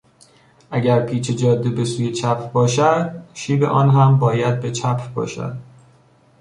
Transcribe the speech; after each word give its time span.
اگر 0.71 1.05
پیچ 1.05 1.31
جاده 1.31 1.69
به 1.69 1.85
سوی 1.85 2.11
چپ 2.11 2.51
باشد، 2.51 3.21
شیب 3.33 3.63
آن 3.63 3.89
هم 3.89 4.19
باید 4.19 4.59
به 4.61 4.71
چپ 4.71 5.13
باشد. 5.13 5.57